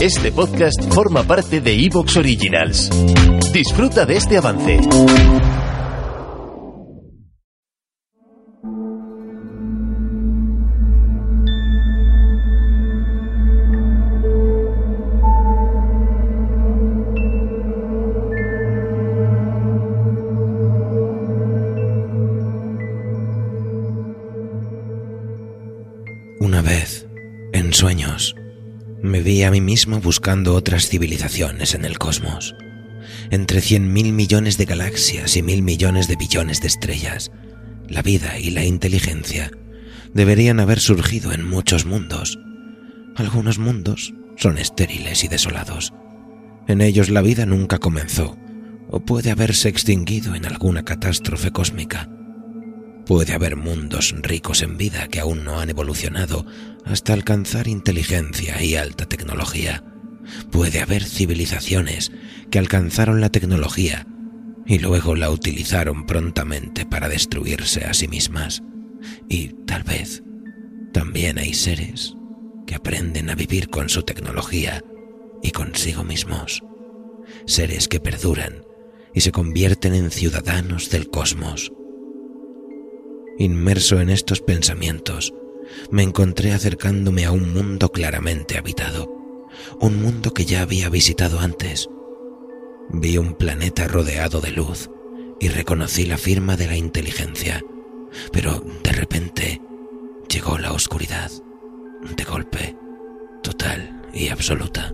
[0.00, 2.90] Este podcast forma parte de Evox Originals.
[3.52, 4.80] Disfruta de este avance.
[26.40, 27.06] Una vez,
[27.52, 28.34] en sueños,
[29.04, 32.56] me vi a mí mismo buscando otras civilizaciones en el cosmos.
[33.30, 37.30] Entre cien mil millones de galaxias y mil millones de billones de estrellas,
[37.86, 39.50] la vida y la inteligencia
[40.14, 42.38] deberían haber surgido en muchos mundos.
[43.14, 45.92] Algunos mundos son estériles y desolados.
[46.66, 48.38] En ellos la vida nunca comenzó,
[48.88, 52.08] o puede haberse extinguido en alguna catástrofe cósmica.
[53.04, 56.46] Puede haber mundos ricos en vida que aún no han evolucionado
[56.84, 59.84] hasta alcanzar inteligencia y alta tecnología.
[60.50, 62.12] Puede haber civilizaciones
[62.50, 64.06] que alcanzaron la tecnología
[64.66, 68.62] y luego la utilizaron prontamente para destruirse a sí mismas.
[69.28, 70.22] Y tal vez
[70.92, 72.14] también hay seres
[72.66, 74.82] que aprenden a vivir con su tecnología
[75.42, 76.62] y consigo mismos.
[77.46, 78.64] Seres que perduran
[79.12, 81.72] y se convierten en ciudadanos del cosmos
[83.38, 85.34] Inmerso en estos pensamientos,
[85.90, 89.08] me encontré acercándome a un mundo claramente habitado,
[89.80, 91.88] un mundo que ya había visitado antes.
[92.90, 94.90] Vi un planeta rodeado de luz
[95.40, 97.62] y reconocí la firma de la inteligencia,
[98.32, 99.60] pero de repente
[100.28, 101.30] llegó la oscuridad,
[102.16, 102.76] de golpe,
[103.42, 104.92] total y absoluta.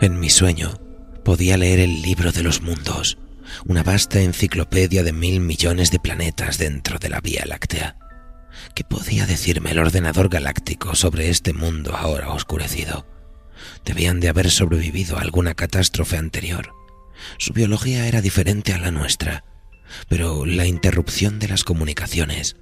[0.00, 0.72] En mi sueño,
[1.24, 3.18] podía leer el libro de los mundos,
[3.66, 7.96] una vasta enciclopedia de mil millones de planetas dentro de la Vía Láctea.
[8.74, 13.06] ¿Qué podía decirme el ordenador galáctico sobre este mundo ahora oscurecido?
[13.84, 16.72] Debían de haber sobrevivido a alguna catástrofe anterior.
[17.38, 19.44] Su biología era diferente a la nuestra,
[20.08, 22.56] pero la interrupción de las comunicaciones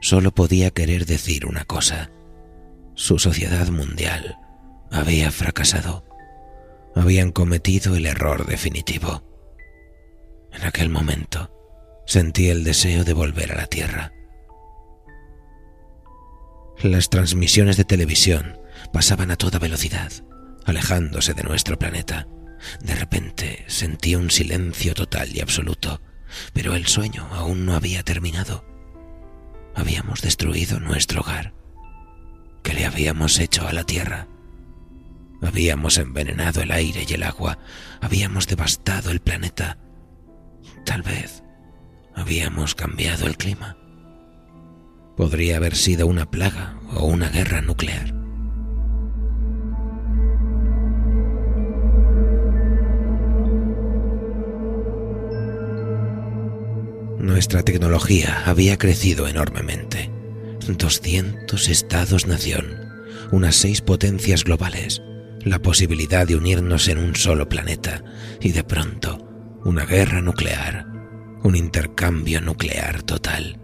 [0.00, 2.10] solo podía querer decir una cosa.
[2.94, 4.36] Su sociedad mundial
[4.90, 6.04] había fracasado
[6.94, 9.22] habían cometido el error definitivo.
[10.52, 11.50] En aquel momento
[12.06, 14.12] sentí el deseo de volver a la Tierra.
[16.82, 18.58] Las transmisiones de televisión
[18.92, 20.10] pasaban a toda velocidad,
[20.64, 22.26] alejándose de nuestro planeta.
[22.80, 26.00] De repente sentí un silencio total y absoluto,
[26.52, 28.64] pero el sueño aún no había terminado.
[29.74, 31.54] Habíamos destruido nuestro hogar.
[32.62, 34.28] ¿Qué le habíamos hecho a la Tierra?
[35.40, 37.58] Habíamos envenenado el aire y el agua,
[38.00, 39.78] habíamos devastado el planeta.
[40.84, 41.42] Tal vez
[42.14, 43.76] habíamos cambiado el clima.
[45.16, 48.12] Podría haber sido una plaga o una guerra nuclear.
[57.18, 60.10] Nuestra tecnología había crecido enormemente.
[60.66, 62.64] 200 estados-nación,
[63.30, 65.02] unas seis potencias globales,
[65.44, 68.02] la posibilidad de unirnos en un solo planeta
[68.40, 69.31] y de pronto
[69.64, 70.86] una guerra nuclear,
[71.42, 73.60] un intercambio nuclear total.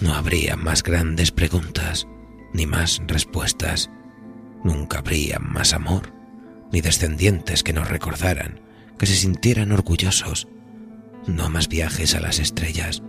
[0.00, 2.06] No habría más grandes preguntas
[2.52, 3.90] ni más respuestas.
[4.64, 6.12] Nunca habría más amor,
[6.72, 8.60] ni descendientes que nos recordaran,
[8.98, 10.48] que se sintieran orgullosos.
[11.26, 13.02] No más viajes a las estrellas,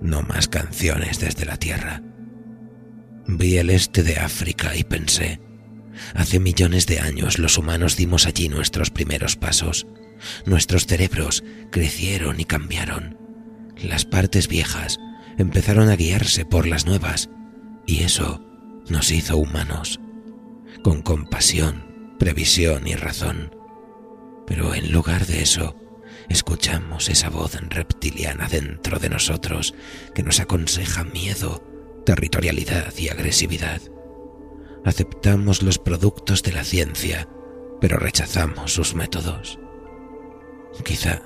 [0.00, 2.02] no más canciones desde la Tierra.
[3.26, 5.40] Vi el este de África y pensé,
[6.14, 9.86] Hace millones de años los humanos dimos allí nuestros primeros pasos.
[10.46, 13.18] Nuestros cerebros crecieron y cambiaron.
[13.76, 14.98] Las partes viejas
[15.38, 17.30] empezaron a guiarse por las nuevas
[17.86, 18.40] y eso
[18.88, 20.00] nos hizo humanos,
[20.82, 23.54] con compasión, previsión y razón.
[24.46, 25.76] Pero en lugar de eso,
[26.28, 29.74] escuchamos esa voz reptiliana dentro de nosotros
[30.14, 31.62] que nos aconseja miedo,
[32.04, 33.80] territorialidad y agresividad
[34.84, 37.28] aceptamos los productos de la ciencia,
[37.80, 39.58] pero rechazamos sus métodos.
[40.82, 41.22] Quizá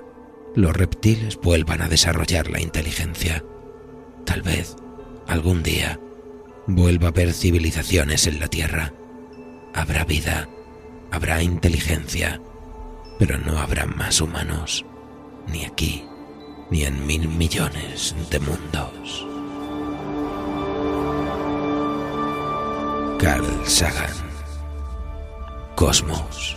[0.55, 3.45] los reptiles vuelvan a desarrollar la inteligencia.
[4.25, 4.77] Tal vez
[5.27, 6.01] algún día
[6.67, 8.93] vuelva a haber civilizaciones en la Tierra.
[9.75, 10.49] Habrá vida,
[11.11, 12.41] habrá inteligencia,
[13.19, 14.85] pero no habrá más humanos,
[15.47, 16.05] ni aquí,
[16.71, 19.27] ni en mil millones de mundos.
[23.19, 24.15] Carl Sagan
[25.75, 26.57] Cosmos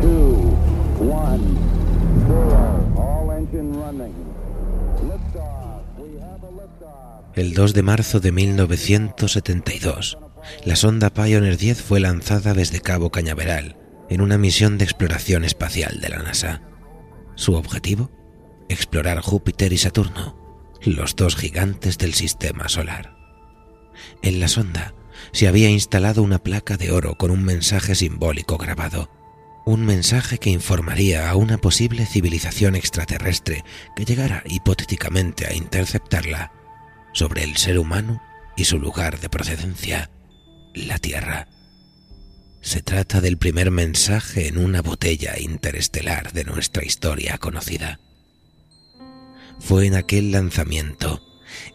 [0.00, 0.08] 2,
[1.00, 1.40] 1,
[2.26, 2.94] 0.
[2.96, 4.14] All engine running.
[5.08, 5.82] Liftoff.
[5.98, 7.36] We have a liftoff.
[7.36, 10.18] El 2 de marzo de 1972,
[10.64, 13.76] la sonda Pioneer 10 fue lanzada desde Cabo Cañaveral
[14.08, 16.62] en una misión de exploración espacial de la NASA.
[17.34, 18.10] Su objetivo,
[18.68, 20.36] explorar Júpiter y Saturno,
[20.82, 23.16] los dos gigantes del sistema solar.
[24.22, 24.94] En la sonda
[25.32, 29.10] se había instalado una placa de oro con un mensaje simbólico grabado,
[29.64, 33.64] un mensaje que informaría a una posible civilización extraterrestre
[33.94, 36.52] que llegara hipotéticamente a interceptarla
[37.12, 38.20] sobre el ser humano
[38.56, 40.10] y su lugar de procedencia,
[40.74, 41.48] la Tierra.
[42.60, 48.00] Se trata del primer mensaje en una botella interestelar de nuestra historia conocida.
[49.58, 51.22] Fue en aquel lanzamiento,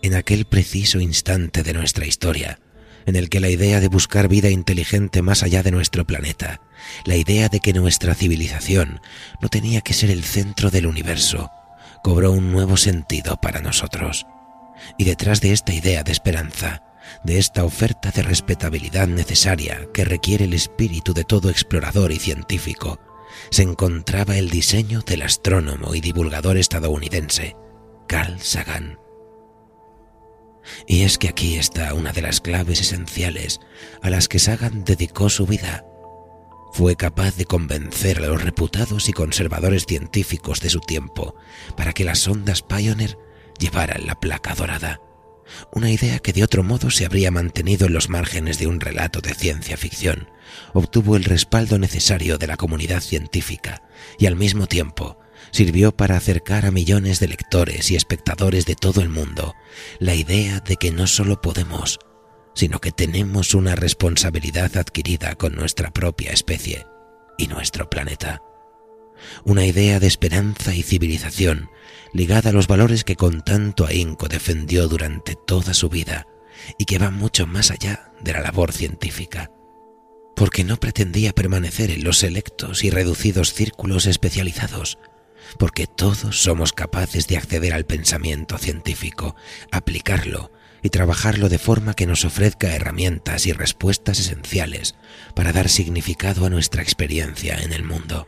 [0.02, 2.60] en aquel preciso instante de nuestra historia,
[3.08, 6.60] en el que la idea de buscar vida inteligente más allá de nuestro planeta,
[7.06, 9.00] la idea de que nuestra civilización
[9.42, 11.50] no tenía que ser el centro del universo,
[12.04, 14.28] cobró un nuevo sentido para nosotros.
[14.98, 16.84] Y detrás de esta idea de esperanza,
[17.24, 23.00] de esta oferta de respetabilidad necesaria que requiere el espíritu de todo explorador y científico,
[23.52, 27.56] se encontraba el diseño del astrónomo y divulgador estadounidense
[28.08, 29.07] Carl Sagan.
[30.88, 33.60] Y es que aquí está una de las claves esenciales
[34.02, 35.86] a las que Sagan dedicó su vida.
[36.74, 41.36] Fue capaz de convencer a los reputados y conservadores científicos de su tiempo
[41.76, 43.18] para que las ondas Pioneer
[43.58, 45.02] llevaran la placa dorada,
[45.72, 49.22] una idea que de otro modo se habría mantenido en los márgenes de un relato
[49.22, 50.30] de ciencia ficción.
[50.74, 53.82] Obtuvo el respaldo necesario de la comunidad científica
[54.18, 55.18] y al mismo tiempo
[55.52, 59.56] sirvió para acercar a millones de lectores y espectadores de todo el mundo
[60.00, 62.00] la idea de que no solo podemos,
[62.54, 66.86] sino que tenemos una responsabilidad adquirida con nuestra propia especie
[67.38, 68.42] y nuestro planeta.
[69.46, 71.70] Una idea de esperanza y civilización
[72.14, 76.28] ligada a los valores que con tanto ahínco defendió durante toda su vida
[76.78, 79.52] y que va mucho más allá de la labor científica,
[80.36, 84.98] porque no pretendía permanecer en los selectos y reducidos círculos especializados,
[85.58, 89.36] porque todos somos capaces de acceder al pensamiento científico,
[89.72, 90.52] aplicarlo
[90.82, 94.96] y trabajarlo de forma que nos ofrezca herramientas y respuestas esenciales
[95.34, 98.28] para dar significado a nuestra experiencia en el mundo.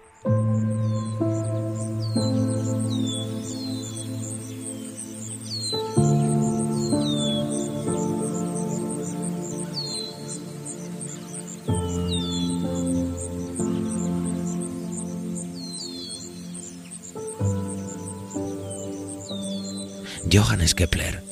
[20.32, 21.24] Johannes Kepler,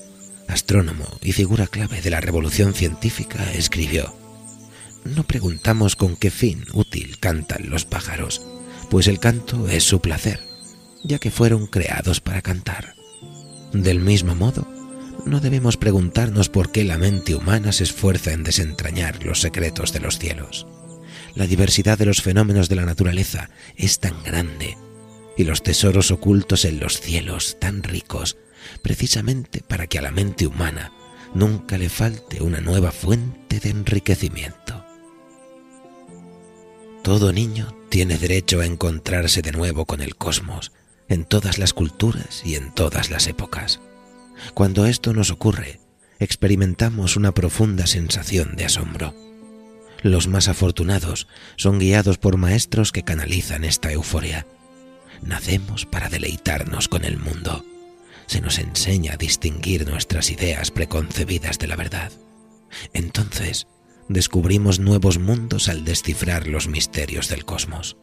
[0.48, 4.16] astrónomo y figura clave de la revolución científica, escribió,
[5.04, 8.42] No preguntamos con qué fin útil cantan los pájaros,
[8.90, 10.42] pues el canto es su placer,
[11.04, 12.96] ya que fueron creados para cantar.
[13.72, 14.68] Del mismo modo,
[15.26, 20.00] no debemos preguntarnos por qué la mente humana se esfuerza en desentrañar los secretos de
[20.00, 20.66] los cielos.
[21.36, 24.76] La diversidad de los fenómenos de la naturaleza es tan grande
[25.38, 28.38] y los tesoros ocultos en los cielos tan ricos
[28.82, 30.92] precisamente para que a la mente humana
[31.34, 34.84] nunca le falte una nueva fuente de enriquecimiento.
[37.04, 40.72] Todo niño tiene derecho a encontrarse de nuevo con el cosmos,
[41.08, 43.80] en todas las culturas y en todas las épocas.
[44.54, 45.80] Cuando esto nos ocurre,
[46.20, 49.16] experimentamos una profunda sensación de asombro.
[50.02, 54.46] Los más afortunados son guiados por maestros que canalizan esta euforia.
[55.22, 57.64] Nacemos para deleitarnos con el mundo
[58.28, 62.12] se nos enseña a distinguir nuestras ideas preconcebidas de la verdad.
[62.94, 63.68] Entonces,
[64.10, 67.98] descubrimos nuevos mundos al descifrar los misterios del cosmos.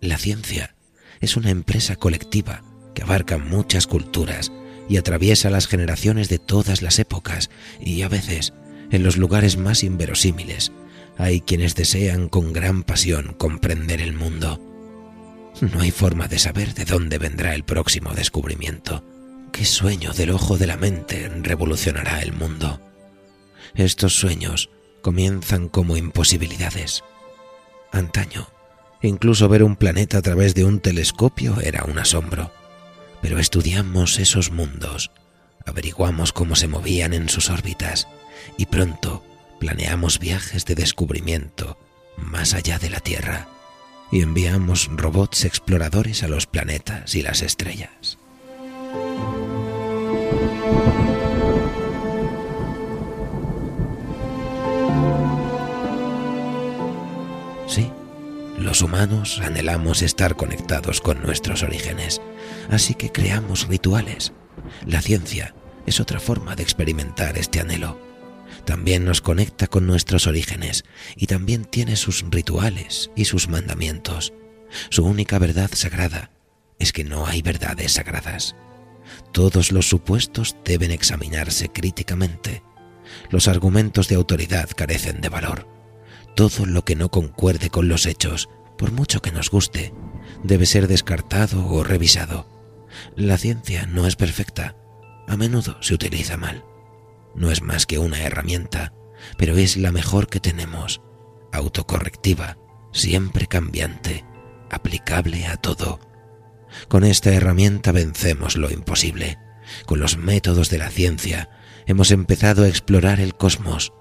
[0.00, 0.76] La ciencia
[1.20, 2.62] es una empresa colectiva
[2.94, 4.52] que abarca muchas culturas
[4.88, 7.50] y atraviesa las generaciones de todas las épocas
[7.80, 8.52] y a veces,
[8.90, 10.72] en los lugares más inverosímiles,
[11.18, 14.60] hay quienes desean con gran pasión comprender el mundo.
[15.60, 19.02] No hay forma de saber de dónde vendrá el próximo descubrimiento.
[19.56, 22.78] ¿Qué sueño del ojo de la mente revolucionará el mundo?
[23.74, 24.68] Estos sueños
[25.00, 27.02] comienzan como imposibilidades.
[27.90, 28.48] Antaño,
[29.00, 32.52] incluso ver un planeta a través de un telescopio era un asombro.
[33.22, 35.10] Pero estudiamos esos mundos,
[35.64, 38.08] averiguamos cómo se movían en sus órbitas
[38.58, 39.24] y pronto
[39.58, 41.78] planeamos viajes de descubrimiento
[42.18, 43.48] más allá de la Tierra
[44.12, 48.18] y enviamos robots exploradores a los planetas y las estrellas.
[58.58, 62.20] Los humanos anhelamos estar conectados con nuestros orígenes,
[62.70, 64.32] así que creamos rituales.
[64.86, 65.54] La ciencia
[65.86, 68.06] es otra forma de experimentar este anhelo
[68.66, 70.84] también nos conecta con nuestros orígenes
[71.14, 74.32] y también tiene sus rituales y sus mandamientos.
[74.90, 76.32] Su única verdad sagrada
[76.80, 78.56] es que no hay verdades sagradas.
[79.32, 82.64] Todos los supuestos deben examinarse críticamente.
[83.30, 85.75] Los argumentos de autoridad carecen de valor.
[86.36, 89.92] Todo lo que no concuerde con los hechos, por mucho que nos guste,
[90.44, 92.46] debe ser descartado o revisado.
[93.16, 94.76] La ciencia no es perfecta.
[95.26, 96.62] A menudo se utiliza mal
[97.36, 98.92] no es más que una herramienta,
[99.36, 101.02] pero es la mejor que tenemos,
[101.52, 102.58] autocorrectiva,
[102.92, 104.24] siempre cambiante,
[104.70, 106.00] aplicable a todo.
[106.88, 109.38] Con esta herramienta vencemos lo imposible.
[109.84, 111.50] Con los métodos de la ciencia
[111.86, 113.92] hemos empezado a explorar el cosmos.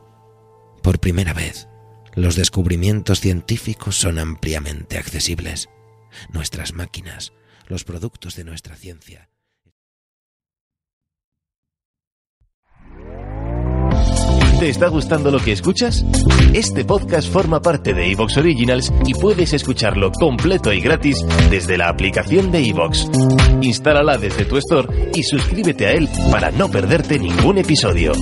[0.82, 1.68] Por primera vez,
[2.16, 5.70] los descubrimientos científicos son ampliamente accesibles.
[6.32, 7.34] Nuestras máquinas,
[7.68, 9.30] los productos de nuestra ciencia,
[14.60, 16.06] ¿Te está gustando lo que escuchas?
[16.54, 21.18] Este podcast forma parte de Evox Originals y puedes escucharlo completo y gratis
[21.50, 23.10] desde la aplicación de Evox.
[23.62, 28.14] Instálala desde tu store y suscríbete a él para no perderte ningún episodio.